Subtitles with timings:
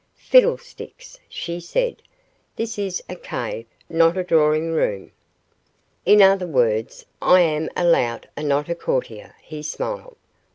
[0.15, 2.01] "Fiddlesticks!" she said.
[2.55, 5.11] "This is a cave, not a drawing room."
[6.07, 10.17] "In other words, I am a lout and not a courtier," he smiled.